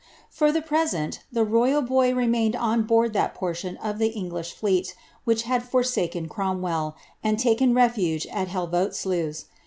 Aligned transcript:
For 0.31 0.51
the 0.51 0.63
present, 0.63 1.21
the 1.31 1.45
royal 1.45 1.83
boy 1.83 2.11
remained 2.15 2.55
on 2.55 2.87
board 2.87 3.13
that 3.13 3.35
portion 3.35 3.77
of 3.77 3.97
tlie 3.97 4.15
English 4.15 4.51
fleet 4.53 4.95
which 5.25 5.43
had 5.43 5.61
forsaken 5.61 6.27
Cromwell, 6.27 6.95
and 7.23 7.37
taken 7.37 7.75
refuge 7.75 8.25
at 8.25 8.47
Uclvoet 8.47 8.95
sluys. 8.95 9.45